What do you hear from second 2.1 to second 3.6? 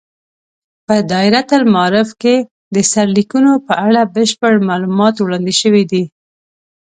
کې د سرلیکونو